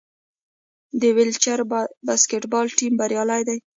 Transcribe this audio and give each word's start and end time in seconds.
د 1.01 1.03
ویلچیر 1.15 1.59
باسکیټبال 2.07 2.65
ټیم 2.77 2.93
بریالی 2.99 3.41
دی. 3.47 3.57